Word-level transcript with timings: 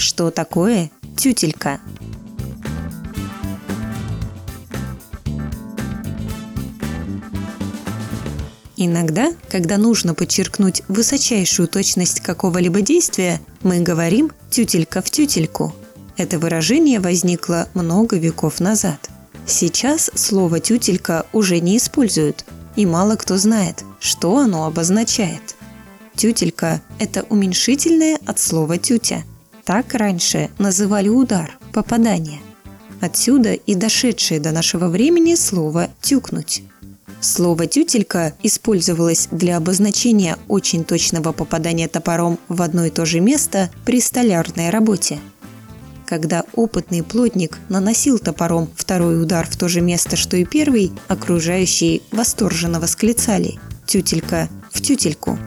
что 0.00 0.30
такое 0.30 0.90
тютелька. 1.16 1.80
Иногда, 8.82 9.34
когда 9.50 9.76
нужно 9.76 10.14
подчеркнуть 10.14 10.82
высочайшую 10.88 11.68
точность 11.68 12.20
какого-либо 12.20 12.80
действия, 12.80 13.38
мы 13.62 13.80
говорим 13.80 14.32
«тютелька 14.48 15.02
в 15.02 15.10
тютельку». 15.10 15.74
Это 16.16 16.38
выражение 16.38 16.98
возникло 16.98 17.68
много 17.74 18.16
веков 18.16 18.58
назад. 18.58 19.10
Сейчас 19.46 20.10
слово 20.14 20.60
«тютелька» 20.60 21.26
уже 21.34 21.60
не 21.60 21.76
используют, 21.76 22.46
и 22.74 22.86
мало 22.86 23.16
кто 23.16 23.36
знает, 23.36 23.84
что 24.00 24.38
оно 24.38 24.64
обозначает. 24.64 25.56
Тютелька– 26.16 26.80
это 26.98 27.24
уменьшительное 27.28 28.18
от 28.24 28.38
слова 28.38 28.78
«тютя». 28.78 29.24
Так 29.70 29.94
раньше 29.94 30.50
называли 30.58 31.08
удар, 31.08 31.56
попадание. 31.72 32.40
Отсюда 33.00 33.52
и 33.52 33.76
дошедшее 33.76 34.40
до 34.40 34.50
нашего 34.50 34.88
времени 34.88 35.36
слово 35.36 35.90
«тюкнуть». 36.00 36.64
Слово 37.20 37.68
«тютелька» 37.68 38.34
использовалось 38.42 39.28
для 39.30 39.56
обозначения 39.56 40.36
очень 40.48 40.82
точного 40.82 41.30
попадания 41.30 41.86
топором 41.86 42.40
в 42.48 42.62
одно 42.62 42.86
и 42.86 42.90
то 42.90 43.06
же 43.06 43.20
место 43.20 43.70
при 43.84 44.00
столярной 44.00 44.70
работе. 44.70 45.20
Когда 46.04 46.42
опытный 46.56 47.04
плотник 47.04 47.56
наносил 47.68 48.18
топором 48.18 48.68
второй 48.74 49.22
удар 49.22 49.46
в 49.48 49.56
то 49.56 49.68
же 49.68 49.82
место, 49.82 50.16
что 50.16 50.36
и 50.36 50.44
первый, 50.44 50.90
окружающие 51.06 52.00
восторженно 52.10 52.80
восклицали 52.80 53.60
«тютелька 53.86 54.48
в 54.72 54.80
тютельку». 54.80 55.38